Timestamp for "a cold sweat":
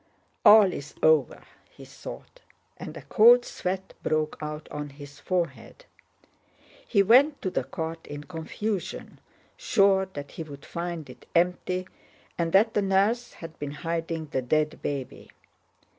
2.97-3.93